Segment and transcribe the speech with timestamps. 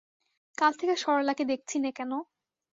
[0.57, 2.11] কাল থেকে সরলাকে দেখছি নে কেন।